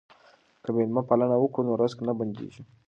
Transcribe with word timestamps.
که 0.63 0.69
مېلمه 0.75 1.01
پالنه 1.07 1.35
وکړو 1.39 1.65
نو 1.67 1.73
رزق 1.81 1.99
نه 2.07 2.13
بندیږي. 2.19 2.63